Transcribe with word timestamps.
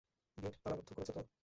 Gate 0.37 0.55
তালাবদ্ধ 0.61 0.89
করেছো 0.93 1.13
তো? 1.17 1.21